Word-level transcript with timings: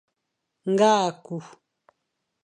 Ngal 0.71 0.99
e 1.09 1.09
ku. 1.23 1.35